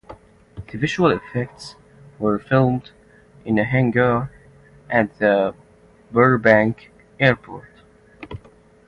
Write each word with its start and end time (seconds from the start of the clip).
The 0.71 0.79
visual 0.79 1.11
effects 1.11 1.75
were 2.17 2.39
filmed 2.39 2.89
in 3.45 3.59
a 3.59 3.63
hangar 3.63 4.31
at 4.89 5.19
the 5.19 5.53
Burbank 6.11 6.89
airport. 7.19 7.69